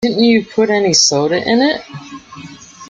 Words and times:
Didn't 0.03 0.23
you 0.23 0.43
put 0.43 0.71
any 0.71 0.93
soda 0.93 1.47
in 1.47 1.61
it? 1.61 1.83